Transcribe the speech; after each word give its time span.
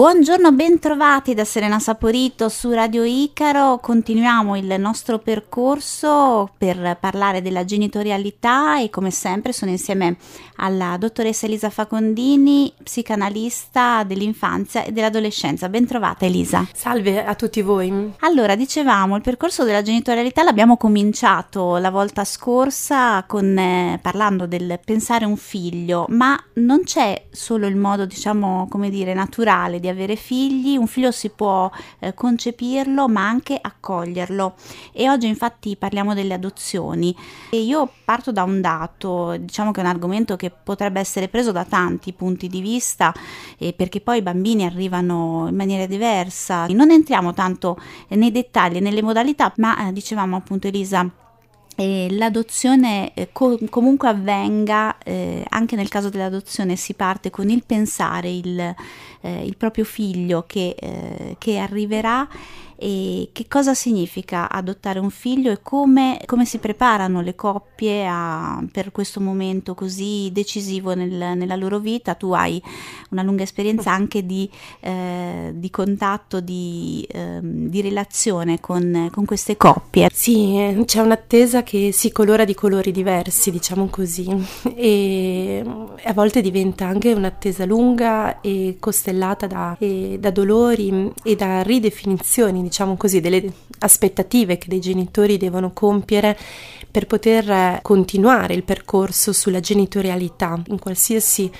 Buongiorno, 0.00 0.50
bentrovati 0.52 1.34
da 1.34 1.44
Serena 1.44 1.78
Saporito 1.78 2.48
su 2.48 2.70
Radio 2.70 3.04
Icaro. 3.04 3.80
Continuiamo 3.82 4.56
il 4.56 4.76
nostro 4.78 5.18
percorso 5.18 6.48
per 6.56 6.96
parlare 6.98 7.42
della 7.42 7.66
genitorialità 7.66 8.80
e 8.80 8.88
come 8.88 9.10
sempre 9.10 9.52
sono 9.52 9.70
insieme 9.70 10.16
alla 10.56 10.96
dottoressa 10.98 11.44
Elisa 11.44 11.68
Facondini, 11.68 12.72
psicanalista 12.82 14.02
dell'infanzia 14.04 14.84
e 14.84 14.92
dell'adolescenza. 14.92 15.68
Bentrovata 15.68 16.24
Elisa. 16.24 16.66
Salve 16.72 17.22
a 17.22 17.34
tutti 17.34 17.60
voi. 17.60 18.14
Allora, 18.20 18.56
dicevamo, 18.56 19.16
il 19.16 19.22
percorso 19.22 19.64
della 19.64 19.82
genitorialità 19.82 20.42
l'abbiamo 20.42 20.78
cominciato 20.78 21.76
la 21.76 21.90
volta 21.90 22.24
scorsa 22.24 23.22
con, 23.26 23.54
eh, 23.58 23.98
parlando 24.00 24.46
del 24.46 24.80
pensare 24.82 25.26
un 25.26 25.36
figlio, 25.36 26.06
ma 26.08 26.42
non 26.54 26.84
c'è 26.84 27.26
solo 27.30 27.66
il 27.66 27.76
modo, 27.76 28.06
diciamo, 28.06 28.66
come 28.70 28.88
dire, 28.88 29.12
naturale 29.12 29.78
di 29.78 29.88
avere 29.90 30.16
figli, 30.16 30.76
un 30.76 30.86
figlio 30.86 31.10
si 31.10 31.30
può 31.30 31.70
eh, 31.98 32.14
concepirlo 32.14 33.08
ma 33.08 33.26
anche 33.26 33.58
accoglierlo. 33.60 34.54
E 34.92 35.08
oggi 35.08 35.26
infatti 35.26 35.76
parliamo 35.76 36.14
delle 36.14 36.34
adozioni. 36.34 37.14
E 37.50 37.60
io 37.60 37.90
parto 38.04 38.32
da 38.32 38.42
un 38.42 38.60
dato, 38.60 39.36
diciamo 39.38 39.70
che 39.70 39.80
è 39.80 39.84
un 39.84 39.90
argomento 39.90 40.36
che 40.36 40.50
potrebbe 40.50 41.00
essere 41.00 41.28
preso 41.28 41.52
da 41.52 41.64
tanti 41.64 42.12
punti 42.12 42.48
di 42.48 42.60
vista 42.60 43.12
eh, 43.58 43.72
perché 43.72 44.00
poi 44.00 44.18
i 44.18 44.22
bambini 44.22 44.64
arrivano 44.64 45.46
in 45.48 45.56
maniera 45.56 45.86
diversa, 45.86 46.66
non 46.66 46.90
entriamo 46.90 47.32
tanto 47.34 47.78
nei 48.08 48.30
dettagli, 48.30 48.78
nelle 48.80 49.02
modalità, 49.02 49.52
ma 49.56 49.88
eh, 49.88 49.92
dicevamo 49.92 50.36
appunto 50.36 50.66
Elisa 50.66 51.02
eh, 51.04 51.29
l'adozione 52.10 53.12
eh, 53.14 53.28
co- 53.32 53.58
comunque 53.68 54.08
avvenga, 54.08 54.98
eh, 54.98 55.44
anche 55.48 55.76
nel 55.76 55.88
caso 55.88 56.08
dell'adozione 56.08 56.76
si 56.76 56.94
parte 56.94 57.30
con 57.30 57.48
il 57.48 57.64
pensare 57.64 58.30
il, 58.30 58.58
eh, 59.20 59.44
il 59.44 59.56
proprio 59.56 59.84
figlio 59.84 60.44
che, 60.46 60.74
eh, 60.78 61.36
che 61.38 61.58
arriverà 61.58 62.28
e 62.82 63.28
che 63.32 63.44
cosa 63.46 63.74
significa 63.74 64.48
adottare 64.48 64.98
un 65.00 65.10
figlio 65.10 65.52
e 65.52 65.58
come, 65.62 66.18
come 66.24 66.46
si 66.46 66.56
preparano 66.56 67.20
le 67.20 67.34
coppie 67.34 68.06
a, 68.08 68.64
per 68.72 68.90
questo 68.90 69.20
momento 69.20 69.74
così 69.74 70.30
decisivo 70.32 70.94
nel, 70.94 71.36
nella 71.36 71.56
loro 71.56 71.78
vita. 71.78 72.14
Tu 72.14 72.32
hai 72.32 72.60
una 73.10 73.22
lunga 73.22 73.42
esperienza 73.42 73.92
anche 73.92 74.24
di, 74.24 74.48
eh, 74.80 75.52
di 75.52 75.68
contatto, 75.68 76.40
di, 76.40 77.06
eh, 77.10 77.40
di 77.42 77.82
relazione 77.82 78.60
con, 78.60 79.10
con, 79.12 79.26
queste 79.26 79.58
coppie. 79.58 80.08
Sì, 80.10 80.56
eh, 80.56 80.82
c'è 80.86 81.00
un'attesa 81.00 81.62
che 81.62 81.92
si 81.92 82.10
colora 82.10 82.46
di 82.46 82.54
colori 82.54 82.92
diversi, 82.92 83.50
diciamo 83.50 83.88
così, 83.88 84.26
e 84.74 85.62
a 86.02 86.14
volte 86.14 86.40
diventa 86.40 86.86
anche 86.86 87.12
un'attesa 87.12 87.66
lunga 87.66 88.40
e 88.40 88.78
costellata 88.80 89.46
da, 89.46 89.76
e, 89.78 90.16
da 90.18 90.30
dolori 90.30 91.12
e 91.22 91.36
da 91.36 91.60
ridefinizioni 91.60 92.68
diciamo 92.70 92.96
così, 92.96 93.20
delle 93.20 93.52
aspettative 93.80 94.56
che 94.56 94.68
dei 94.68 94.80
genitori 94.80 95.36
devono 95.36 95.72
compiere 95.72 96.38
per 96.88 97.06
poter 97.06 97.80
continuare 97.82 98.54
il 98.54 98.62
percorso 98.62 99.32
sulla 99.32 99.58
genitorialità. 99.60 100.62
In 100.68 100.78
qualsiasi 100.78 101.50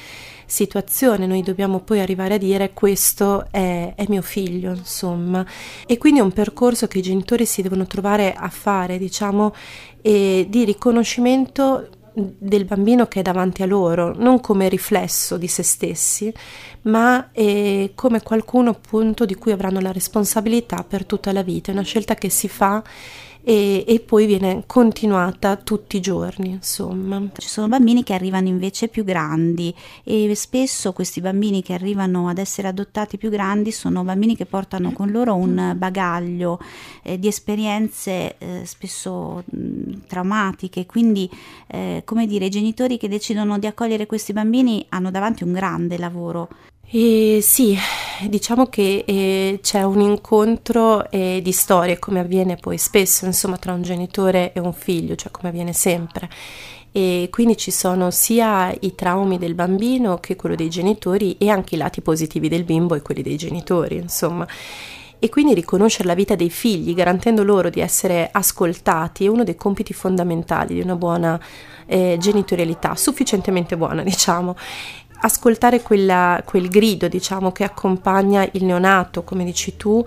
situazione 0.47 1.27
noi 1.27 1.43
dobbiamo 1.43 1.81
poi 1.81 2.01
arrivare 2.01 2.35
a 2.35 2.39
dire 2.39 2.73
questo 2.73 3.47
è, 3.51 3.93
è, 3.95 4.05
mio 4.09 4.23
figlio 4.23 4.71
insomma. 4.71 5.45
E 5.87 5.99
quindi 5.99 6.21
è 6.21 6.23
un 6.23 6.33
percorso 6.33 6.87
che 6.87 6.99
i 6.99 7.03
genitori 7.03 7.45
si 7.45 7.61
devono 7.61 7.87
trovare 7.87 8.33
a 8.33 8.49
fare 8.49 8.97
diciamo 8.97 9.53
di 10.01 10.65
riconoscimento 10.65 11.89
del 12.15 12.65
bambino 12.65 13.07
che 13.07 13.21
è 13.21 13.23
davanti 13.23 13.63
a 13.63 13.67
loro, 13.67 14.15
non 14.17 14.41
come 14.41 14.69
riflesso 14.69 15.37
di 15.37 15.49
se 15.49 15.63
stessi, 15.63 16.33
ma 16.83 17.31
eh, 17.33 17.93
come 17.95 18.23
qualcuno 18.23 18.71
appunto 18.71 19.25
di 19.25 19.35
cui 19.35 19.53
avranno 19.53 19.81
la 19.81 19.93
responsabilità 19.93 20.85
per 20.85 21.05
tutta 21.05 21.33
la 21.33 21.43
vita. 21.43 21.71
È 21.71 21.75
una 21.75 21.83
scelta 21.83 22.15
che 22.15 22.29
si 22.31 22.49
fa 22.49 22.83
e, 23.43 23.85
e, 23.87 24.01
poi 24.01 24.27
viene 24.27 24.65
continuata 24.67 25.57
tutti 25.57 25.97
i 25.97 26.01
giorni, 26.01 26.51
insomma. 26.51 27.23
Ci 27.37 27.49
sono 27.49 27.69
bambini 27.69 28.03
che 28.03 28.15
arrivano 28.15 28.49
invece 28.49 28.89
più 28.89 29.05
grandi 29.05 29.75
e 30.05 30.35
spesso 30.35 30.93
questi 30.93 31.21
bambini 31.21 31.63
che 31.63 31.73
arrivano 31.73 32.29
ad 32.29 32.39
essere 32.39 32.69
adottati 32.69 33.17
più 33.17 33.31
grandi 33.31 33.73
sono 33.73 34.05
bambini 34.05 34.37
che 34.37 34.47
portano 34.47 34.93
con 34.93 35.11
loro 35.11 35.35
un 35.35 35.75
bagaglio 35.77 36.61
eh, 37.03 37.19
di 37.19 37.29
esperienze 37.29 38.37
eh, 38.39 38.63
spesso 38.65 39.43
mh, 39.45 40.07
traumatiche, 40.07 40.87
quindi 40.87 41.31
eh, 41.69 42.03
come 42.05 42.27
dire, 42.27 42.47
i 42.47 42.51
genitori 42.51 42.99
che 42.99 43.09
decidono 43.09 43.59
di 43.59 43.67
accogliere 43.67 44.07
questi 44.07 44.33
bambini 44.33 44.85
hanno 44.91 45.11
davanti 45.11 45.45
un 45.45 45.53
grande 45.53 45.99
lavoro. 45.99 46.49
E 46.93 47.39
sì, 47.41 47.79
diciamo 48.29 48.67
che 48.67 49.05
eh, 49.07 49.61
c'è 49.63 49.85
un 49.85 50.01
incontro 50.01 51.09
eh, 51.09 51.39
di 51.41 51.53
storie, 51.53 52.01
come 52.01 52.19
avviene 52.19 52.57
poi 52.57 52.79
spesso, 52.79 53.27
insomma, 53.27 53.59
tra 53.59 53.73
un 53.73 53.83
genitore 53.83 54.53
e 54.53 54.59
un 54.59 54.73
figlio, 54.73 55.15
cioè 55.15 55.31
come 55.31 55.51
avviene 55.51 55.73
sempre. 55.73 56.29
E 56.91 57.29
quindi 57.31 57.57
ci 57.57 57.71
sono 57.71 58.11
sia 58.11 58.75
i 58.81 58.97
traumi 58.97 59.39
del 59.39 59.55
bambino 59.55 60.19
che 60.19 60.35
quello 60.35 60.57
dei 60.57 60.69
genitori 60.69 61.37
e 61.39 61.49
anche 61.49 61.77
i 61.77 61.79
lati 61.79 62.01
positivi 62.01 62.49
del 62.49 62.65
bimbo 62.65 62.97
e 62.97 63.03
quelli 63.03 63.23
dei 63.23 63.37
genitori, 63.37 63.95
insomma. 63.95 64.45
E 65.21 65.29
quindi 65.29 65.55
riconoscere 65.55 66.09
la 66.09 66.15
vita 66.15 66.35
dei 66.35 66.51
figli, 66.51 66.93
garantendo 66.93 67.45
loro 67.45 67.71
di 67.71 67.79
essere 67.79 68.29
ascoltati, 68.33 69.27
è 69.27 69.29
uno 69.29 69.45
dei 69.45 69.55
compiti 69.55 69.93
fondamentali 69.93 70.75
di 70.75 70.81
una 70.81 70.97
buona 70.97 71.41
eh, 71.87 72.17
genitorialità, 72.19 72.97
sufficientemente 72.97 73.77
buona, 73.77 74.03
diciamo 74.03 74.57
ascoltare 75.21 75.83
quella, 75.83 76.43
quel 76.45 76.69
grido, 76.69 77.09
diciamo, 77.09 77.53
che 77.53 77.65
accompagna 77.65 78.47
il 78.53 78.65
neonato, 78.65 79.23
come 79.23 79.45
dici 79.45 79.77
tu, 79.77 80.05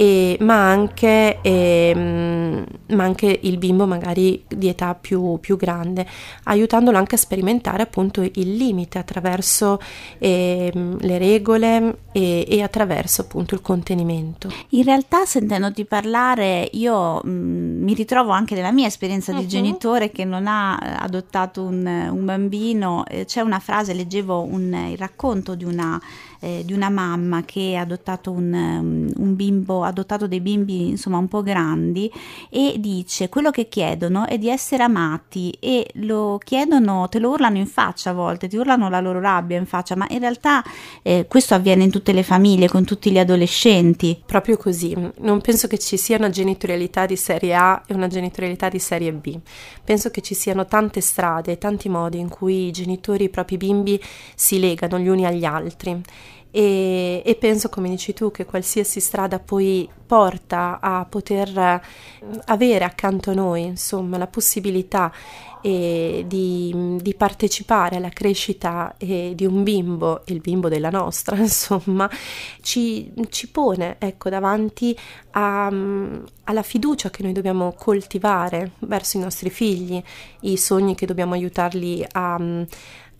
e, 0.00 0.38
ma, 0.40 0.70
anche, 0.70 1.40
e, 1.42 1.92
ma, 1.94 3.04
anche, 3.04 3.38
il 3.42 3.58
bimbo 3.58 3.86
magari 3.86 4.42
di 4.48 4.68
età 4.68 4.94
più, 4.94 5.36
più, 5.40 5.58
grande, 5.58 6.06
aiutandolo 6.44 6.96
anche 6.96 7.16
a 7.16 7.18
sperimentare 7.18 7.82
appunto 7.82 8.22
il 8.22 8.56
limite 8.56 8.98
attraverso 8.98 9.78
e, 10.16 10.72
le 10.74 11.18
regole 11.18 11.98
e, 12.12 12.62
attraverso 12.62 13.20
appunto 13.20 13.54
il 13.54 13.60
contenimento. 13.60 14.50
In 14.70 14.84
realtà 14.84 15.26
sentendoti 15.26 15.84
parlare 15.84 16.66
io 16.72 17.20
mh, 17.22 17.28
mi 17.30 17.92
ritrovo 17.92 18.30
anche 18.30 18.54
nella 18.54 18.72
mia 18.72 18.86
esperienza 18.86 19.32
di 19.32 19.40
uh-huh. 19.40 19.46
genitore 19.46 20.10
che 20.10 20.24
non 20.24 20.46
ha 20.46 20.76
adottato 20.76 21.62
un, 21.62 22.08
un 22.10 22.24
bambino, 22.24 23.04
c'è 23.26 23.42
una 23.42 23.58
frase, 23.58 23.92
leggevo 23.92 24.42
un, 24.50 24.72
il 24.90 24.96
racconto 24.96 25.54
di 25.54 25.64
una 25.64 26.00
eh, 26.40 26.62
di 26.64 26.72
una 26.72 26.88
mamma 26.88 27.44
che 27.44 27.76
ha 27.76 27.82
adottato 27.82 28.30
un, 28.30 28.52
um, 28.52 29.12
un 29.16 29.36
bimbo, 29.36 29.84
ha 29.84 29.88
adottato 29.88 30.26
dei 30.26 30.40
bimbi 30.40 30.88
insomma 30.88 31.18
un 31.18 31.28
po' 31.28 31.42
grandi 31.42 32.10
e 32.48 32.74
dice 32.78 33.28
quello 33.28 33.50
che 33.50 33.68
chiedono 33.68 34.26
è 34.26 34.38
di 34.38 34.48
essere 34.48 34.82
amati 34.82 35.56
e 35.60 35.88
lo 35.94 36.40
chiedono, 36.42 37.08
te 37.08 37.18
lo 37.18 37.30
urlano 37.30 37.58
in 37.58 37.66
faccia 37.66 38.10
a 38.10 38.12
volte, 38.12 38.48
ti 38.48 38.56
urlano 38.56 38.88
la 38.88 39.00
loro 39.00 39.20
rabbia 39.20 39.58
in 39.58 39.66
faccia, 39.66 39.94
ma 39.96 40.06
in 40.10 40.20
realtà 40.20 40.64
eh, 41.02 41.26
questo 41.28 41.54
avviene 41.54 41.84
in 41.84 41.90
tutte 41.90 42.12
le 42.12 42.22
famiglie, 42.22 42.68
con 42.68 42.84
tutti 42.84 43.10
gli 43.10 43.18
adolescenti. 43.18 44.20
Proprio 44.24 44.56
così, 44.56 44.96
non 45.18 45.40
penso 45.40 45.66
che 45.66 45.78
ci 45.78 45.96
sia 45.96 46.16
una 46.16 46.30
genitorialità 46.30 47.06
di 47.06 47.16
serie 47.16 47.54
A 47.54 47.82
e 47.86 47.94
una 47.94 48.08
genitorialità 48.08 48.68
di 48.68 48.78
serie 48.78 49.12
B. 49.12 49.38
Penso 49.84 50.10
che 50.10 50.20
ci 50.22 50.34
siano 50.34 50.64
tante 50.66 51.00
strade, 51.00 51.58
tanti 51.58 51.88
modi 51.88 52.18
in 52.18 52.28
cui 52.28 52.68
i 52.68 52.70
genitori 52.70 53.24
i 53.24 53.28
propri 53.28 53.56
bimbi 53.56 54.00
si 54.34 54.58
legano 54.58 54.98
gli 54.98 55.08
uni 55.08 55.26
agli 55.26 55.44
altri 55.44 56.00
e, 56.50 57.22
e, 57.24 57.34
penso, 57.36 57.68
come 57.68 57.88
dici 57.88 58.12
tu, 58.12 58.30
che 58.30 58.44
qualsiasi 58.44 58.98
strada 58.98 59.38
poi 59.38 59.88
porta 60.04 60.80
a 60.80 61.06
poter 61.08 61.56
eh, 61.56 61.80
avere 62.46 62.84
accanto 62.84 63.30
a 63.30 63.34
noi, 63.34 63.62
insomma, 63.62 64.18
la 64.18 64.26
possibilità 64.26 65.12
eh, 65.62 66.24
di, 66.26 66.96
di, 67.00 67.14
partecipare 67.14 67.96
alla 67.96 68.08
crescita 68.08 68.94
eh, 68.98 69.32
di 69.36 69.44
un 69.44 69.62
bimbo, 69.62 70.22
il 70.26 70.40
bimbo 70.40 70.68
della 70.68 70.90
nostra, 70.90 71.36
insomma, 71.38 72.10
ci, 72.60 73.12
ci 73.28 73.48
pone, 73.48 73.96
ecco, 74.00 74.28
davanti 74.28 74.96
a, 75.32 75.66
alla 75.66 76.62
fiducia 76.62 77.10
che 77.10 77.22
noi 77.22 77.32
dobbiamo 77.32 77.74
coltivare 77.78 78.72
verso 78.80 79.18
i 79.18 79.20
nostri 79.20 79.50
figli, 79.50 80.02
i 80.40 80.56
sogni 80.56 80.96
che 80.96 81.06
dobbiamo 81.06 81.34
aiutarli 81.34 82.04
a 82.10 82.66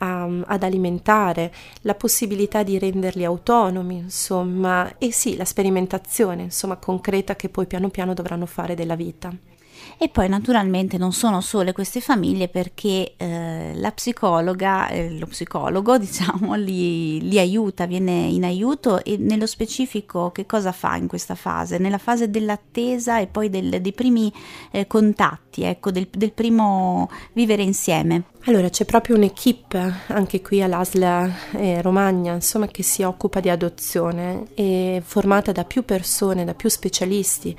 a, 0.00 0.28
ad 0.46 0.62
alimentare, 0.62 1.52
la 1.82 1.94
possibilità 1.94 2.62
di 2.62 2.78
renderli 2.78 3.24
autonomi, 3.24 3.96
insomma, 3.96 4.98
e 4.98 5.12
sì, 5.12 5.36
la 5.36 5.44
sperimentazione, 5.44 6.42
insomma, 6.42 6.76
concreta 6.76 7.36
che 7.36 7.48
poi 7.48 7.66
piano 7.66 7.88
piano 7.88 8.14
dovranno 8.14 8.46
fare 8.46 8.74
della 8.74 8.96
vita. 8.96 9.32
E 10.02 10.08
poi 10.08 10.28
naturalmente 10.28 10.96
non 10.96 11.12
sono 11.12 11.40
sole 11.40 11.72
queste 11.72 12.00
famiglie 12.00 12.48
perché 12.48 13.14
eh, 13.16 13.72
la 13.74 13.92
psicologa, 13.92 14.88
eh, 14.88 15.18
lo 15.18 15.26
psicologo 15.26 15.96
diciamo, 15.98 16.54
li, 16.54 17.20
li, 17.28 17.38
aiuta, 17.38 17.86
viene 17.86 18.12
in 18.12 18.44
aiuto 18.44 19.04
e 19.04 19.16
nello 19.18 19.46
specifico 19.46 20.30
che 20.30 20.46
cosa 20.46 20.72
fa 20.72 20.96
in 20.96 21.06
questa 21.06 21.34
fase? 21.34 21.78
Nella 21.78 21.98
fase 21.98 22.30
dell'attesa 22.30 23.20
e 23.20 23.26
poi 23.26 23.50
del, 23.50 23.80
dei 23.80 23.92
primi 23.92 24.32
eh, 24.70 24.86
contatti, 24.86 25.62
ecco, 25.62 25.90
del, 25.90 26.08
del 26.10 26.32
primo 26.32 27.10
vivere 27.32 27.62
insieme. 27.62 28.29
Allora 28.44 28.70
c'è 28.70 28.86
proprio 28.86 29.16
un'equipe 29.16 29.94
anche 30.06 30.40
qui 30.40 30.62
all'ASL 30.62 31.32
eh, 31.56 31.82
Romagna 31.82 32.32
insomma, 32.32 32.66
che 32.68 32.82
si 32.82 33.02
occupa 33.02 33.38
di 33.38 33.50
adozione, 33.50 34.44
è 34.54 35.02
formata 35.04 35.52
da 35.52 35.64
più 35.64 35.84
persone, 35.84 36.46
da 36.46 36.54
più 36.54 36.70
specialisti 36.70 37.54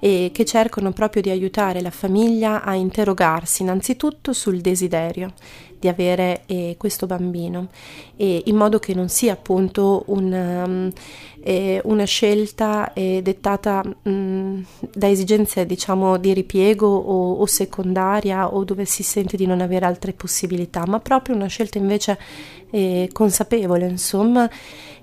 e 0.00 0.30
che 0.34 0.44
cercano 0.44 0.90
proprio 0.90 1.22
di 1.22 1.30
aiutare 1.30 1.80
la 1.80 1.92
famiglia 1.92 2.64
a 2.64 2.74
interrogarsi 2.74 3.62
innanzitutto 3.62 4.32
sul 4.32 4.60
desiderio 4.60 5.34
di 5.78 5.88
avere 5.88 6.42
eh, 6.46 6.74
questo 6.78 7.06
bambino. 7.06 7.68
In 8.16 8.56
modo 8.56 8.78
che 8.78 8.94
non 8.94 9.08
sia 9.08 9.34
appunto 9.34 10.04
un, 10.06 10.32
um, 10.32 10.92
eh, 11.46 11.78
una 11.84 12.04
scelta 12.04 12.94
eh, 12.94 13.20
dettata 13.22 13.82
um, 14.04 14.64
da 14.94 15.10
esigenze 15.10 15.66
diciamo 15.66 16.16
di 16.16 16.32
ripiego 16.32 16.86
o, 16.86 17.34
o 17.34 17.44
secondaria 17.46 18.54
o 18.54 18.64
dove 18.64 18.86
si 18.86 19.02
sente 19.02 19.36
di 19.36 19.44
non 19.44 19.60
avere 19.60 19.84
altre 19.84 20.14
possibilità, 20.14 20.84
ma 20.86 21.00
proprio 21.00 21.36
una 21.36 21.46
scelta 21.46 21.76
invece 21.76 22.18
eh, 22.70 23.10
consapevole, 23.12 23.86
insomma, 23.86 24.48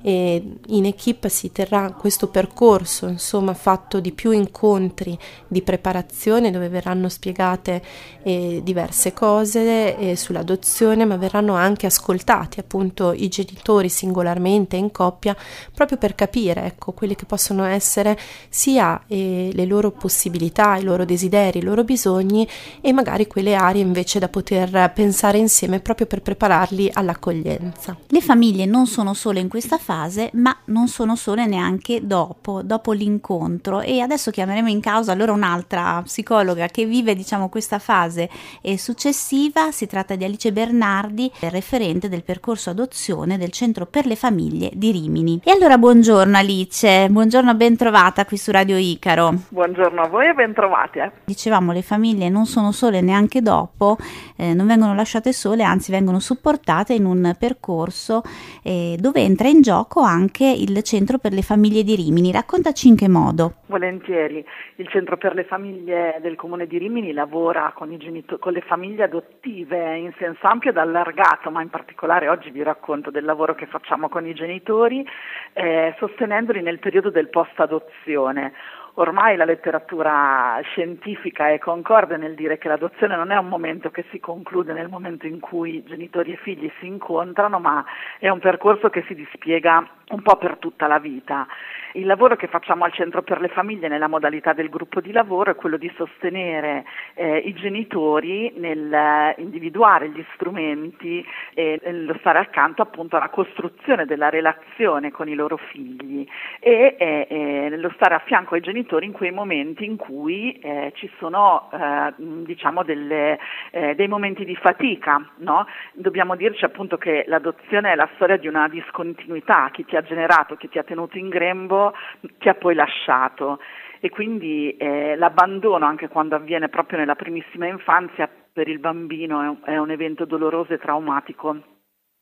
in 0.03 0.85
equip 0.85 1.27
si 1.27 1.51
terrà 1.51 1.91
questo 1.91 2.27
percorso, 2.27 3.07
insomma, 3.07 3.53
fatto 3.53 3.99
di 3.99 4.11
più 4.11 4.31
incontri 4.31 5.17
di 5.47 5.61
preparazione 5.61 6.49
dove 6.49 6.69
verranno 6.69 7.07
spiegate 7.07 7.81
eh, 8.23 8.61
diverse 8.63 9.13
cose 9.13 9.95
eh, 9.95 10.15
sull'adozione, 10.15 11.05
ma 11.05 11.17
verranno 11.17 11.53
anche 11.53 11.85
ascoltati 11.85 12.59
appunto 12.59 13.13
i 13.13 13.27
genitori 13.27 13.89
singolarmente 13.89 14.75
in 14.75 14.91
coppia 14.91 15.37
proprio 15.73 15.97
per 15.97 16.15
capire, 16.15 16.29
ecco, 16.39 16.93
quelle 16.93 17.15
che 17.15 17.25
possono 17.25 17.63
essere 17.65 18.17
sia 18.49 19.03
eh, 19.07 19.51
le 19.53 19.65
loro 19.65 19.91
possibilità, 19.91 20.77
i 20.77 20.83
loro 20.83 21.05
desideri, 21.05 21.59
i 21.59 21.63
loro 21.63 21.83
bisogni 21.83 22.47
e 22.79 22.93
magari 22.93 23.27
quelle 23.27 23.53
aree 23.53 23.81
invece 23.81 24.19
da 24.19 24.29
poter 24.29 24.91
pensare 24.93 25.37
insieme 25.37 25.79
proprio 25.79 26.07
per 26.07 26.21
prepararli 26.21 26.89
all'accoglienza. 26.93 27.97
Le 28.07 28.21
famiglie 28.21 28.65
non 28.65 28.87
sono 28.87 29.13
sole 29.13 29.39
in 29.39 29.49
questa 29.49 29.77
fase, 29.77 30.29
ma 30.33 30.55
non 30.65 30.87
sono 30.87 31.15
sole 31.15 31.45
neanche 31.45 32.05
dopo, 32.05 32.61
dopo 32.63 32.93
l'incontro. 32.93 33.81
E 33.81 33.99
adesso 33.99 34.31
chiameremo 34.31 34.69
in 34.69 34.79
causa 34.79 35.11
allora 35.11 35.33
un'altra 35.33 36.01
psicologa 36.03 36.67
che 36.67 36.85
vive, 36.85 37.15
diciamo, 37.15 37.49
questa 37.49 37.79
fase 37.79 38.29
successiva. 38.77 39.71
Si 39.71 39.87
tratta 39.87 40.15
di 40.15 40.23
Alice 40.23 40.51
Bernardi, 40.51 41.31
referente 41.41 42.07
del 42.09 42.23
percorso 42.23 42.69
adozione 42.69 43.37
del 43.37 43.51
Centro 43.51 43.85
per 43.85 44.05
le 44.05 44.15
Famiglie 44.15 44.71
di 44.73 44.91
Rimini. 44.91 45.41
E 45.43 45.51
allora 45.51 45.77
buongiorno 45.77 46.20
Alice, 46.21 47.07
buongiorno, 47.09 47.53
ben 47.55 47.75
trovata 47.75 48.25
qui 48.25 48.37
su 48.37 48.51
Radio 48.51 48.77
Icaro. 48.77 49.33
Buongiorno 49.49 50.01
a 50.01 50.07
voi 50.07 50.27
e 50.27 50.33
ben 50.33 50.53
trovate. 50.53 51.11
Dicevamo, 51.25 51.71
le 51.71 51.81
famiglie 51.81 52.29
non 52.29 52.45
sono 52.45 52.71
sole 52.71 53.01
neanche 53.01 53.41
dopo, 53.41 53.97
eh, 54.37 54.53
non 54.53 54.67
vengono 54.67 54.93
lasciate 54.93 55.33
sole, 55.33 55.63
anzi 55.63 55.91
vengono 55.91 56.19
supportate 56.19 56.93
in 56.93 57.05
un 57.05 57.35
percorso 57.39 57.49
percorso 57.61 58.21
eh, 58.63 58.95
dove 58.99 59.21
entra 59.21 59.47
in 59.47 59.61
gioco 59.61 60.01
anche 60.01 60.45
il 60.45 60.81
Centro 60.83 61.17
per 61.17 61.33
le 61.33 61.41
Famiglie 61.41 61.83
di 61.83 61.95
Rimini. 61.95 62.31
Raccontaci 62.31 62.87
in 62.87 62.95
che 62.95 63.07
modo. 63.07 63.53
Volentieri, 63.67 64.43
il 64.75 64.87
Centro 64.89 65.17
per 65.17 65.33
le 65.33 65.43
Famiglie 65.43 66.19
del 66.21 66.35
Comune 66.35 66.67
di 66.67 66.77
Rimini 66.77 67.13
lavora 67.13 67.71
con, 67.75 67.95
genito- 67.97 68.37
con 68.39 68.53
le 68.53 68.61
famiglie 68.61 69.03
adottive 69.03 69.97
in 69.97 70.13
senso 70.17 70.47
ampio 70.47 70.71
ed 70.71 70.77
allargato, 70.77 71.49
ma 71.51 71.61
in 71.61 71.69
particolare 71.69 72.27
oggi 72.27 72.49
vi 72.49 72.63
racconto 72.63 73.11
del 73.11 73.23
lavoro 73.23 73.55
che 73.55 73.67
facciamo 73.67 74.09
con 74.09 74.25
i 74.25 74.33
genitori, 74.33 75.05
eh, 75.53 75.95
sostenendoli 76.11 76.61
nel 76.61 76.79
periodo 76.79 77.09
del 77.09 77.29
post-adozione 77.29 78.53
ormai 78.95 79.35
la 79.35 79.45
letteratura 79.45 80.59
scientifica 80.63 81.49
è 81.49 81.59
concorde 81.59 82.17
nel 82.17 82.35
dire 82.35 82.57
che 82.57 82.67
l'adozione 82.67 83.15
non 83.15 83.31
è 83.31 83.37
un 83.37 83.47
momento 83.47 83.89
che 83.89 84.05
si 84.11 84.19
conclude 84.19 84.73
nel 84.73 84.89
momento 84.89 85.27
in 85.27 85.39
cui 85.39 85.83
genitori 85.83 86.33
e 86.33 86.37
figli 86.37 86.71
si 86.79 86.87
incontrano, 86.87 87.59
ma 87.59 87.85
è 88.19 88.29
un 88.29 88.39
percorso 88.39 88.89
che 88.89 89.03
si 89.07 89.15
dispiega 89.15 89.87
un 90.11 90.21
po' 90.21 90.35
per 90.35 90.57
tutta 90.57 90.87
la 90.87 90.99
vita. 90.99 91.47
Il 91.93 92.05
lavoro 92.05 92.35
che 92.35 92.47
facciamo 92.47 92.85
al 92.85 92.93
Centro 92.93 93.21
per 93.21 93.41
le 93.41 93.49
Famiglie 93.49 93.87
nella 93.87 94.07
modalità 94.07 94.53
del 94.53 94.69
gruppo 94.69 95.01
di 95.01 95.11
lavoro 95.11 95.51
è 95.51 95.55
quello 95.55 95.77
di 95.77 95.91
sostenere 95.95 96.85
eh, 97.15 97.37
i 97.37 97.53
genitori 97.53 98.53
nel 98.57 98.93
eh, 98.93 99.35
individuare 99.39 100.09
gli 100.09 100.23
strumenti 100.33 101.25
e 101.53 101.79
nello 101.83 102.15
stare 102.19 102.39
accanto 102.39 102.81
appunto 102.81 103.17
alla 103.17 103.29
costruzione 103.29 104.05
della 104.05 104.29
relazione 104.29 105.11
con 105.11 105.27
i 105.27 105.33
loro 105.33 105.57
figli 105.57 106.25
e 106.59 106.95
eh, 106.97 107.27
eh, 107.29 107.67
nello 107.69 107.91
stare 107.95 108.15
a 108.15 108.19
fianco 108.19 108.55
ai 108.55 108.61
genitori 108.61 108.80
in 109.01 109.11
quei 109.11 109.31
momenti 109.31 109.85
in 109.85 109.97
cui 109.97 110.53
eh, 110.59 110.91
ci 110.95 111.09
sono 111.17 111.69
eh, 111.71 112.13
diciamo 112.17 112.83
delle, 112.83 113.39
dei 113.71 114.07
momenti 114.07 114.45
di 114.45 114.55
fatica. 114.55 115.23
No? 115.37 115.65
Dobbiamo 115.93 116.35
dirci 116.35 116.65
appunto 116.65 116.97
che 116.97 117.23
l'adozione 117.27 117.91
è 117.91 117.95
la 117.95 118.09
storia 118.15 118.37
di 118.37 118.47
una 118.47 118.67
discontinuità, 118.67 119.69
chi 119.71 119.85
ti 119.85 119.95
ha 119.95 120.01
generato, 120.01 120.55
chi 120.55 120.69
ti 120.69 120.77
ha 120.77 120.83
tenuto 120.83 121.17
in 121.17 121.29
grembo 121.29 121.93
ti 122.39 122.49
ha 122.49 122.53
poi 122.53 122.75
lasciato 122.75 123.59
e 124.03 124.09
quindi 124.09 124.75
eh, 124.77 125.15
l'abbandono 125.15 125.85
anche 125.85 126.07
quando 126.07 126.35
avviene 126.35 126.69
proprio 126.69 126.97
nella 126.97 127.15
primissima 127.15 127.67
infanzia 127.67 128.27
per 128.51 128.67
il 128.67 128.79
bambino 128.79 129.41
è 129.41 129.47
un, 129.47 129.57
è 129.63 129.77
un 129.77 129.91
evento 129.91 130.25
doloroso 130.25 130.73
e 130.73 130.79
traumatico. 130.79 131.55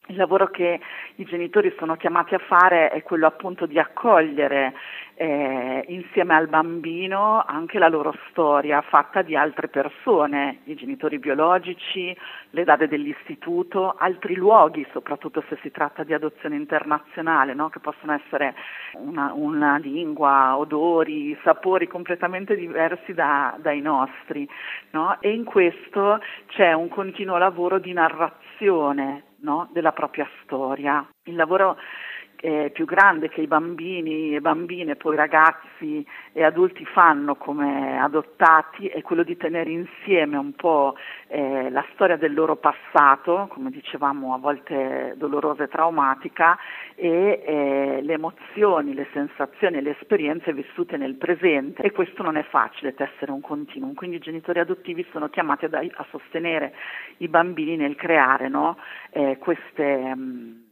Il 0.07 0.17
lavoro 0.17 0.49
che 0.49 0.79
i 1.15 1.23
genitori 1.23 1.73
sono 1.77 1.95
chiamati 1.95 2.33
a 2.33 2.39
fare 2.39 2.89
è 2.89 3.01
quello 3.03 3.27
appunto 3.27 3.65
di 3.65 3.79
accogliere 3.79 4.73
eh, 5.21 5.83
insieme 5.89 6.33
al 6.33 6.47
bambino 6.47 7.43
anche 7.45 7.77
la 7.77 7.89
loro 7.89 8.15
storia 8.29 8.79
fatta 8.79 9.21
di 9.21 9.35
altre 9.35 9.67
persone, 9.67 10.59
i 10.63 10.75
genitori 10.75 11.19
biologici, 11.19 12.15
le 12.51 12.63
date 12.63 12.87
dell'istituto, 12.87 13.95
altri 13.97 14.35
luoghi, 14.35 14.87
soprattutto 14.93 15.43
se 15.49 15.57
si 15.61 15.71
tratta 15.71 16.03
di 16.03 16.13
adozione 16.13 16.55
internazionale, 16.55 17.53
no? 17.53 17.67
che 17.67 17.79
possono 17.79 18.13
essere 18.13 18.55
una, 18.93 19.33
una, 19.33 19.77
lingua, 19.77 20.57
odori, 20.57 21.37
sapori 21.43 21.85
completamente 21.87 22.55
diversi 22.55 23.13
da, 23.13 23.57
dai 23.59 23.81
nostri. 23.81 24.47
No? 24.91 25.17
E 25.19 25.33
in 25.33 25.43
questo 25.43 26.21
c'è 26.47 26.71
un 26.71 26.87
continuo 26.87 27.37
lavoro 27.37 27.77
di 27.77 27.91
narrazione 27.91 29.23
no? 29.41 29.67
della 29.73 29.91
propria 29.91 30.29
storia. 30.43 31.05
Il 31.25 31.35
lavoro 31.35 31.75
eh, 32.41 32.69
più 32.73 32.85
grande 32.85 33.29
che 33.29 33.41
i 33.41 33.47
bambini 33.47 34.35
e 34.35 34.41
bambine, 34.41 34.95
poi 34.95 35.15
ragazzi 35.15 36.05
e 36.31 36.43
adulti 36.43 36.85
fanno 36.85 37.35
come 37.35 37.99
adottati 37.99 38.87
è 38.87 39.01
quello 39.01 39.23
di 39.23 39.35
tenere 39.35 39.69
insieme 39.69 40.37
un 40.37 40.53
po' 40.53 40.95
eh, 41.27 41.69
la 41.69 41.85
storia 41.93 42.15
del 42.15 42.33
loro 42.33 42.55
passato, 42.55 43.47
come 43.49 43.69
dicevamo 43.71 44.33
a 44.33 44.37
volte 44.37 45.15
dolorosa 45.17 45.63
e 45.63 45.67
traumatica, 45.67 46.57
e 46.95 47.43
eh, 47.45 47.99
le 48.01 48.13
emozioni, 48.13 48.93
le 48.93 49.07
sensazioni 49.11 49.81
le 49.81 49.91
esperienze 49.91 50.53
vissute 50.53 50.97
nel 50.97 51.15
presente 51.15 51.81
e 51.83 51.91
questo 51.91 52.23
non 52.23 52.37
è 52.37 52.43
facile 52.43 52.93
tessere 52.93 53.31
un 53.31 53.41
continuum, 53.41 53.93
quindi 53.93 54.17
i 54.17 54.19
genitori 54.19 54.59
adottivi 54.59 55.05
sono 55.11 55.29
chiamati 55.29 55.65
a, 55.65 55.69
a 55.71 56.05
sostenere 56.09 56.73
i 57.17 57.27
bambini 57.27 57.75
nel 57.75 57.95
creare 57.95 58.47
no? 58.47 58.77
Eh, 59.11 59.37
queste... 59.39 60.15
Mh, 60.15 60.19
mm, 60.19 60.67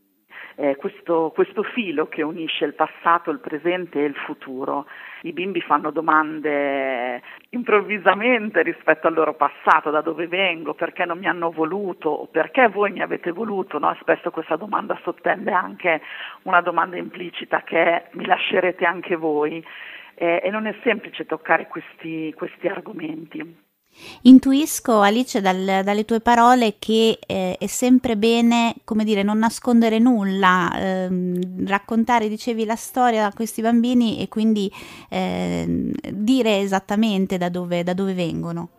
eh, 0.60 0.76
questo, 0.76 1.32
questo 1.36 1.62
filo 1.62 2.08
che 2.08 2.24
unisce 2.24 2.66
il 2.66 2.74
passato, 2.74 3.30
il 3.30 3.40
presente 3.40 4.00
e 4.00 4.06
il 4.06 4.16
futuro. 4.16 4.88
I 5.22 5.32
bimbi 5.32 5.62
fanno 5.62 5.92
domande 5.92 7.22
improvvisamente 7.50 8.64
rispetto 8.64 9.06
al 9.06 9.14
loro 9.14 9.36
passato, 9.36 9.92
da 9.92 10.02
dove 10.02 10.28
vengo, 10.28 10.74
perché 10.74 11.06
non 11.06 11.20
mi 11.20 11.28
hanno 11.28 11.52
voluto 11.52 12.28
perché 12.32 12.70
voi 12.70 12.92
mi 12.92 13.02
avete 13.02 13.32
voluto. 13.32 13.78
No? 13.78 13.96
Spesso 14.02 14.32
questa 14.32 14.56
domanda 14.56 15.00
sottende 15.04 15.52
anche 15.52 16.02
una 16.44 16.62
domanda 16.62 16.98
implicita 16.98 17.62
che 17.62 17.84
è 17.84 18.08
mi 18.14 18.26
lascerete 18.26 18.84
anche 18.84 19.16
voi 19.16 19.64
eh, 20.16 20.42
e 20.44 20.50
non 20.50 20.66
è 20.66 20.76
semplice 20.82 21.28
toccare 21.28 21.68
questi, 21.68 22.34
questi 22.36 22.68
argomenti. 22.68 23.66
Intuisco, 24.24 25.02
Alice, 25.02 25.42
dal, 25.42 25.82
dalle 25.84 26.06
tue 26.06 26.20
parole 26.20 26.76
che 26.80 27.20
eh, 27.26 27.56
è 27.60 27.68
sempre 27.68 28.16
bene, 28.18 28.76
come 28.84 29.04
dire, 29.04 29.24
non 29.24 29.38
nascondere 29.38 30.00
nulla, 30.00 30.70
ehm, 30.76 31.68
raccontare, 31.68 32.28
dicevi, 32.28 32.66
la 32.66 32.76
storia 32.76 33.26
a 33.26 33.34
questi 33.34 33.62
bambini 33.62 34.22
e 34.22 34.28
quindi 34.28 34.70
eh, 35.10 35.66
dire 36.12 36.60
esattamente 36.60 37.38
da 37.38 37.50
dove, 37.50 37.84
da 37.84 37.94
dove 37.94 38.14
vengono. 38.14 38.70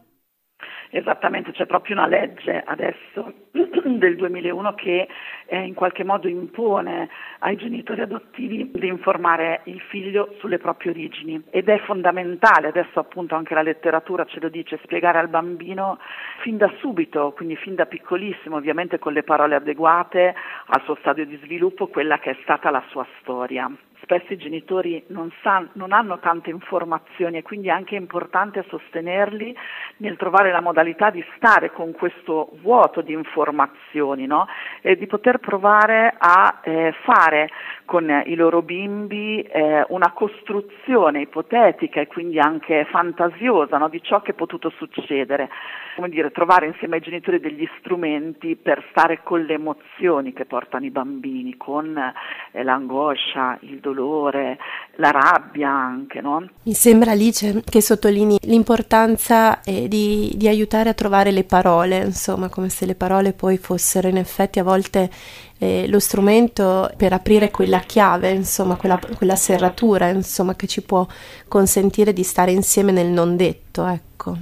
Esattamente, 0.90 1.52
c'è 1.52 1.66
proprio 1.66 1.96
una 1.96 2.06
legge 2.06 2.62
adesso 2.64 3.32
del 3.52 4.16
2001 4.16 4.74
che 4.74 5.06
eh, 5.48 5.60
in 5.60 5.74
qualche 5.74 6.04
modo 6.04 6.28
impone 6.28 7.08
ai 7.40 7.56
genitori 7.56 8.02
adottivi 8.02 8.70
di 8.72 8.86
informare 8.86 9.62
il 9.64 9.80
figlio 9.80 10.34
sulle 10.38 10.58
proprie 10.58 10.90
origini. 10.90 11.42
Ed 11.50 11.68
è 11.68 11.78
fondamentale, 11.80 12.68
adesso 12.68 12.98
appunto 12.98 13.34
anche 13.34 13.54
la 13.54 13.62
letteratura 13.62 14.24
ce 14.26 14.40
lo 14.40 14.48
dice, 14.48 14.78
spiegare 14.82 15.18
al 15.18 15.28
bambino 15.28 15.98
fin 16.42 16.56
da 16.58 16.70
subito, 16.78 17.32
quindi 17.34 17.56
fin 17.56 17.74
da 17.74 17.86
piccolissimo, 17.86 18.56
ovviamente 18.56 18.98
con 18.98 19.12
le 19.12 19.22
parole 19.22 19.54
adeguate 19.54 20.34
al 20.66 20.82
suo 20.82 20.96
stadio 21.00 21.24
di 21.24 21.38
sviluppo, 21.42 21.88
quella 21.88 22.18
che 22.18 22.30
è 22.30 22.36
stata 22.42 22.70
la 22.70 22.82
sua 22.88 23.06
storia 23.20 23.70
spesso 24.08 24.32
i 24.32 24.38
genitori 24.38 25.04
non, 25.08 25.30
san, 25.42 25.68
non, 25.74 25.92
hanno 25.92 26.18
tante 26.18 26.48
informazioni 26.48 27.36
e 27.36 27.42
quindi 27.42 27.68
è 27.68 27.72
anche 27.72 27.94
importante 27.94 28.64
sostenerli 28.68 29.54
nel 29.98 30.16
trovare 30.16 30.50
la 30.50 30.62
modalità 30.62 31.10
di 31.10 31.22
stare 31.36 31.70
con 31.72 31.92
questo 31.92 32.50
vuoto 32.62 33.02
di 33.02 33.12
informazioni 33.12 33.66
formazioni, 33.98 34.26
no? 34.26 34.46
e 34.80 34.96
di 34.96 35.06
poter 35.06 35.38
provare 35.38 36.14
a 36.16 36.60
eh, 36.62 36.94
fare 37.04 37.48
con 37.84 38.22
i 38.26 38.34
loro 38.34 38.62
bimbi 38.62 39.40
eh, 39.40 39.84
una 39.88 40.12
costruzione 40.12 41.22
ipotetica 41.22 42.00
e 42.00 42.06
quindi 42.06 42.38
anche 42.38 42.86
fantasiosa 42.90 43.78
no? 43.78 43.88
di 43.88 44.02
ciò 44.02 44.20
che 44.20 44.32
è 44.32 44.34
potuto 44.34 44.70
succedere, 44.70 45.48
come 45.96 46.10
dire, 46.10 46.30
trovare 46.30 46.66
insieme 46.66 46.96
ai 46.96 47.02
genitori 47.02 47.40
degli 47.40 47.68
strumenti 47.78 48.56
per 48.56 48.84
stare 48.90 49.22
con 49.22 49.42
le 49.42 49.54
emozioni 49.54 50.32
che 50.32 50.44
portano 50.44 50.84
i 50.84 50.90
bambini, 50.90 51.56
con 51.56 51.96
eh, 51.96 52.62
l'angoscia, 52.62 53.56
il 53.62 53.78
dolore, 53.78 53.97
la 54.00 55.10
rabbia 55.10 55.70
anche. 55.70 56.20
No? 56.20 56.46
Mi 56.62 56.72
sembra 56.72 57.12
Alice 57.12 57.62
che 57.68 57.80
sottolinei 57.80 58.38
l'importanza 58.42 59.60
eh, 59.62 59.88
di, 59.88 60.32
di 60.34 60.48
aiutare 60.48 60.88
a 60.88 60.94
trovare 60.94 61.30
le 61.30 61.44
parole, 61.44 61.98
insomma, 61.98 62.48
come 62.48 62.68
se 62.68 62.86
le 62.86 62.94
parole 62.94 63.32
poi 63.32 63.58
fossero 63.58 64.08
in 64.08 64.16
effetti 64.16 64.58
a 64.58 64.64
volte 64.64 65.10
eh, 65.58 65.86
lo 65.88 65.98
strumento 65.98 66.90
per 66.96 67.12
aprire 67.12 67.50
quella 67.50 67.80
chiave, 67.80 68.30
insomma, 68.30 68.76
quella, 68.76 68.98
quella, 69.16 69.36
serratura, 69.36 70.08
insomma, 70.08 70.54
che 70.54 70.66
ci 70.66 70.82
può 70.82 71.06
consentire 71.48 72.12
di 72.12 72.22
stare 72.22 72.52
insieme 72.52 72.92
nel 72.92 73.08
non 73.08 73.36
detto, 73.36 73.86
ecco. 73.86 74.36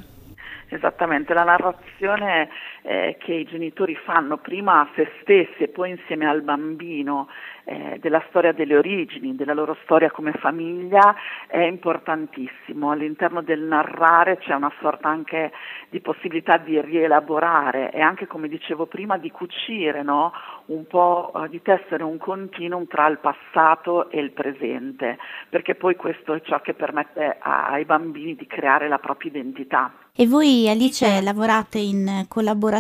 Esattamente, 0.68 1.32
la 1.32 1.44
narrazione 1.44 2.48
eh, 2.86 3.16
che 3.18 3.32
i 3.32 3.44
genitori 3.44 3.96
fanno 3.96 4.36
prima 4.36 4.80
a 4.80 4.88
se 4.94 5.10
stessi 5.20 5.64
e 5.64 5.68
poi 5.68 5.90
insieme 5.90 6.28
al 6.28 6.42
bambino 6.42 7.28
eh, 7.64 7.98
della 8.00 8.22
storia 8.28 8.52
delle 8.52 8.76
origini, 8.76 9.34
della 9.34 9.52
loro 9.52 9.76
storia 9.82 10.12
come 10.12 10.30
famiglia 10.34 11.16
è 11.48 11.58
importantissimo. 11.58 12.92
All'interno 12.92 13.42
del 13.42 13.62
narrare 13.62 14.38
c'è 14.38 14.54
una 14.54 14.72
sorta 14.80 15.08
anche 15.08 15.50
di 15.88 16.00
possibilità 16.00 16.58
di 16.58 16.80
rielaborare 16.80 17.90
e 17.90 18.00
anche, 18.00 18.28
come 18.28 18.46
dicevo 18.46 18.86
prima, 18.86 19.18
di 19.18 19.32
cucire 19.32 20.04
no? 20.04 20.32
un 20.66 20.86
po' 20.86 21.32
eh, 21.34 21.48
di 21.48 21.60
tessere 21.62 22.04
un 22.04 22.18
continuum 22.18 22.86
tra 22.86 23.08
il 23.08 23.18
passato 23.18 24.10
e 24.10 24.20
il 24.20 24.30
presente, 24.30 25.18
perché 25.48 25.74
poi 25.74 25.96
questo 25.96 26.34
è 26.34 26.42
ciò 26.42 26.60
che 26.60 26.74
permette 26.74 27.36
ai 27.40 27.84
bambini 27.84 28.36
di 28.36 28.46
creare 28.46 28.86
la 28.86 28.98
propria 28.98 29.32
identità. 29.32 29.92
E 30.18 30.26
voi 30.26 30.66
Alice 30.66 31.20
lavorate 31.20 31.78
in 31.78 32.24
collaborazione 32.26 32.75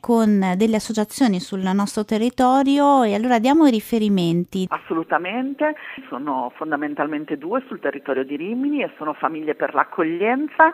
con 0.00 0.54
delle 0.56 0.76
associazioni 0.76 1.40
sul 1.40 1.60
nostro 1.60 2.04
territorio 2.04 3.02
e 3.02 3.14
allora 3.14 3.38
diamo 3.38 3.66
i 3.66 3.70
riferimenti. 3.70 4.66
Assolutamente, 4.68 5.74
sono 6.08 6.52
fondamentalmente 6.56 7.36
due 7.38 7.62
sul 7.66 7.80
territorio 7.80 8.24
di 8.24 8.36
Rimini 8.36 8.82
e 8.82 8.90
sono 8.96 9.14
famiglie 9.14 9.54
per 9.54 9.74
l'accoglienza 9.74 10.72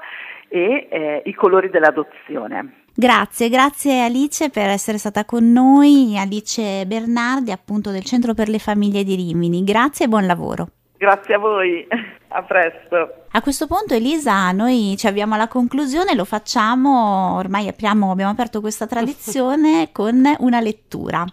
e 0.48 0.88
eh, 0.90 1.22
i 1.24 1.34
colori 1.34 1.70
dell'adozione. 1.70 2.82
Grazie, 2.96 3.48
grazie 3.48 4.04
Alice 4.04 4.50
per 4.50 4.68
essere 4.68 4.98
stata 4.98 5.24
con 5.24 5.50
noi, 5.50 6.16
Alice 6.16 6.86
Bernardi 6.86 7.50
appunto 7.50 7.90
del 7.90 8.04
Centro 8.04 8.34
per 8.34 8.48
le 8.48 8.60
Famiglie 8.60 9.02
di 9.02 9.16
Rimini. 9.16 9.64
Grazie 9.64 10.06
e 10.06 10.08
buon 10.08 10.26
lavoro. 10.26 10.68
Grazie 10.96 11.34
a 11.34 11.38
voi, 11.38 11.84
a 12.34 12.42
presto. 12.42 13.26
A 13.30 13.40
questo 13.40 13.66
punto 13.66 13.94
Elisa, 13.94 14.50
noi 14.50 14.96
ci 14.98 15.06
avviamo 15.06 15.34
alla 15.34 15.48
conclusione, 15.48 16.14
lo 16.14 16.24
facciamo, 16.24 17.36
ormai 17.36 17.68
apriamo, 17.68 18.10
abbiamo 18.10 18.32
aperto 18.32 18.60
questa 18.60 18.86
tradizione 18.86 19.90
con 19.92 20.22
una 20.38 20.60
lettura. 20.60 21.24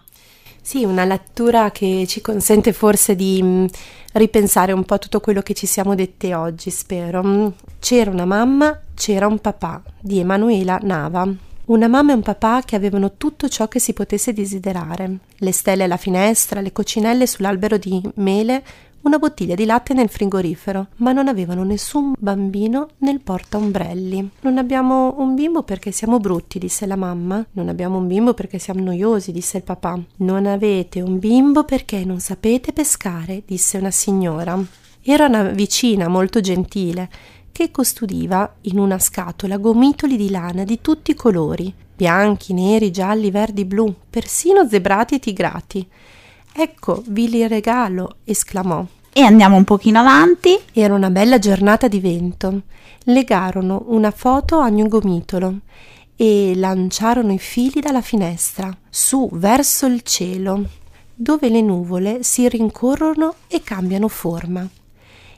Sì, 0.60 0.84
una 0.84 1.04
lettura 1.04 1.72
che 1.72 2.04
ci 2.06 2.20
consente 2.20 2.72
forse 2.72 3.16
di 3.16 3.40
mm, 3.42 3.66
ripensare 4.12 4.70
un 4.70 4.84
po' 4.84 4.98
tutto 5.00 5.18
quello 5.18 5.42
che 5.42 5.54
ci 5.54 5.66
siamo 5.66 5.96
dette 5.96 6.34
oggi, 6.34 6.70
spero. 6.70 7.22
Mm, 7.24 7.46
c'era 7.80 8.10
una 8.10 8.24
mamma, 8.24 8.80
c'era 8.94 9.26
un 9.26 9.40
papà 9.40 9.82
di 9.98 10.20
Emanuela 10.20 10.78
Nava. 10.82 11.28
Una 11.64 11.88
mamma 11.88 12.12
e 12.12 12.14
un 12.14 12.22
papà 12.22 12.62
che 12.64 12.76
avevano 12.76 13.16
tutto 13.16 13.48
ciò 13.48 13.66
che 13.66 13.80
si 13.80 13.92
potesse 13.92 14.32
desiderare. 14.32 15.18
Le 15.36 15.52
stelle 15.52 15.84
alla 15.84 15.96
finestra, 15.96 16.60
le 16.60 16.72
coccinelle 16.72 17.26
sull'albero 17.26 17.76
di 17.76 18.00
mele, 18.16 18.62
una 19.02 19.18
bottiglia 19.18 19.54
di 19.54 19.64
latte 19.64 19.94
nel 19.94 20.08
frigorifero, 20.08 20.88
ma 20.96 21.12
non 21.12 21.28
avevano 21.28 21.64
nessun 21.64 22.12
bambino 22.18 22.88
nel 22.98 23.20
portaombrelli. 23.20 24.30
Non 24.40 24.58
abbiamo 24.58 25.14
un 25.18 25.34
bimbo 25.34 25.62
perché 25.62 25.90
siamo 25.90 26.18
brutti, 26.18 26.58
disse 26.58 26.86
la 26.86 26.96
mamma. 26.96 27.44
Non 27.52 27.68
abbiamo 27.68 27.98
un 27.98 28.06
bimbo 28.06 28.34
perché 28.34 28.58
siamo 28.58 28.82
noiosi, 28.82 29.32
disse 29.32 29.58
il 29.58 29.64
papà. 29.64 29.98
Non 30.18 30.46
avete 30.46 31.00
un 31.00 31.18
bimbo 31.18 31.64
perché 31.64 32.04
non 32.04 32.20
sapete 32.20 32.72
pescare, 32.72 33.42
disse 33.44 33.78
una 33.78 33.90
signora. 33.90 34.58
Era 35.02 35.26
una 35.26 35.42
vicina 35.44 36.06
molto 36.08 36.40
gentile 36.40 37.08
che 37.50 37.70
custodiva 37.70 38.54
in 38.62 38.78
una 38.78 38.98
scatola 38.98 39.58
gomitoli 39.58 40.16
di 40.16 40.30
lana 40.30 40.64
di 40.64 40.80
tutti 40.80 41.10
i 41.10 41.14
colori, 41.14 41.72
bianchi, 41.94 42.54
neri, 42.54 42.90
gialli, 42.90 43.30
verdi, 43.30 43.64
blu, 43.64 43.94
persino 44.08 44.66
zebrati 44.66 45.16
e 45.16 45.18
tigrati. 45.18 45.88
Ecco, 46.54 47.02
vi 47.06 47.30
li 47.30 47.46
regalo, 47.48 48.16
esclamò. 48.24 48.84
E 49.10 49.22
andiamo 49.22 49.56
un 49.56 49.64
pochino 49.64 50.00
avanti. 50.00 50.58
Era 50.72 50.94
una 50.94 51.10
bella 51.10 51.38
giornata 51.38 51.88
di 51.88 51.98
vento. 51.98 52.62
Legarono 53.04 53.84
una 53.88 54.10
foto 54.10 54.58
a 54.58 54.66
ogni 54.66 54.86
gomitolo 54.86 55.60
e 56.14 56.52
lanciarono 56.54 57.32
i 57.32 57.38
fili 57.38 57.80
dalla 57.80 58.02
finestra, 58.02 58.74
su 58.88 59.28
verso 59.32 59.86
il 59.86 60.02
cielo, 60.02 60.64
dove 61.14 61.48
le 61.48 61.62
nuvole 61.62 62.22
si 62.22 62.48
rincorrono 62.48 63.34
e 63.48 63.62
cambiano 63.62 64.08
forma. 64.08 64.68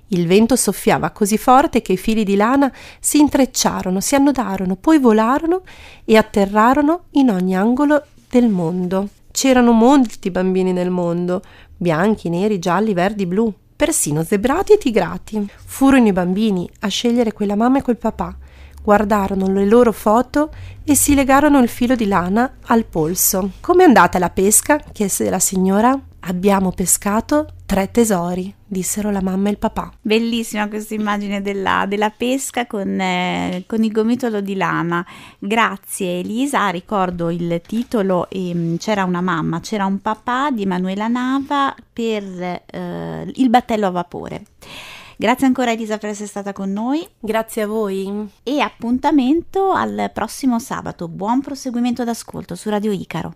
Il 0.08 0.26
vento 0.26 0.56
soffiava 0.56 1.10
così 1.10 1.38
forte 1.38 1.80
che 1.80 1.92
i 1.92 1.96
fili 1.96 2.24
di 2.24 2.36
lana 2.36 2.70
si 3.00 3.18
intrecciarono, 3.18 4.00
si 4.00 4.14
annodarono, 4.14 4.76
poi 4.76 4.98
volarono 4.98 5.62
e 6.04 6.16
atterrarono 6.16 7.04
in 7.12 7.30
ogni 7.30 7.56
angolo 7.56 8.04
del 8.28 8.48
mondo. 8.48 9.08
C'erano 9.34 9.72
molti 9.72 10.30
bambini 10.30 10.72
nel 10.72 10.90
mondo, 10.90 11.42
bianchi, 11.76 12.28
neri, 12.28 12.60
gialli, 12.60 12.94
verdi, 12.94 13.26
blu, 13.26 13.52
persino 13.74 14.22
zebrati 14.22 14.74
e 14.74 14.78
tigrati. 14.78 15.44
Furono 15.64 16.06
i 16.06 16.12
bambini 16.12 16.70
a 16.82 16.86
scegliere 16.86 17.32
quella 17.32 17.56
mamma 17.56 17.78
e 17.78 17.82
quel 17.82 17.96
papà, 17.96 18.36
guardarono 18.80 19.48
le 19.48 19.66
loro 19.66 19.90
foto 19.90 20.52
e 20.84 20.94
si 20.94 21.16
legarono 21.16 21.58
il 21.58 21.68
filo 21.68 21.96
di 21.96 22.06
lana 22.06 22.58
al 22.66 22.84
polso. 22.84 23.50
Com'è 23.60 23.82
andata 23.82 24.20
la 24.20 24.30
pesca? 24.30 24.80
chiese 24.92 25.28
la 25.28 25.40
signora. 25.40 26.00
Abbiamo 26.26 26.72
pescato 26.72 27.48
tre 27.66 27.90
tesori, 27.90 28.52
dissero 28.66 29.10
la 29.10 29.20
mamma 29.20 29.48
e 29.48 29.52
il 29.52 29.58
papà. 29.58 29.92
Bellissima 30.00 30.68
questa 30.68 30.94
immagine 30.94 31.42
della, 31.42 31.84
della 31.86 32.08
pesca 32.08 32.66
con, 32.66 32.98
eh, 32.98 33.64
con, 33.66 33.84
il 33.84 33.92
gomitolo 33.92 34.40
di 34.40 34.56
lana. 34.56 35.04
Grazie 35.38 36.20
Elisa, 36.20 36.68
ricordo 36.70 37.28
il 37.28 37.60
titolo 37.66 38.28
eh, 38.30 38.76
C'era 38.78 39.04
una 39.04 39.20
mamma, 39.20 39.60
c'era 39.60 39.84
un 39.84 40.00
papà 40.00 40.50
di 40.50 40.64
Manuela 40.64 41.08
Nava 41.08 41.74
per 41.92 42.24
eh, 42.70 43.30
il 43.34 43.50
battello 43.50 43.88
a 43.88 43.90
vapore. 43.90 44.44
Grazie 45.16 45.46
ancora 45.46 45.72
Elisa 45.72 45.98
per 45.98 46.10
essere 46.10 46.28
stata 46.28 46.54
con 46.54 46.72
noi. 46.72 47.06
Grazie 47.20 47.62
a 47.62 47.66
voi. 47.66 48.30
E 48.42 48.60
appuntamento 48.60 49.72
al 49.72 50.10
prossimo 50.12 50.58
sabato. 50.58 51.06
Buon 51.06 51.42
proseguimento 51.42 52.02
d'ascolto 52.02 52.54
su 52.54 52.70
Radio 52.70 52.92
Icaro. 52.92 53.34